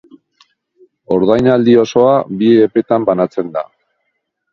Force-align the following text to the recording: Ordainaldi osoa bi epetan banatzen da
Ordainaldi 1.17 1.75
osoa 1.81 2.15
bi 2.39 2.49
epetan 2.69 3.05
banatzen 3.11 3.53
da 3.59 3.63